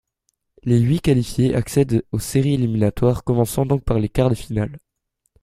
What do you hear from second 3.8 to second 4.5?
par les quart de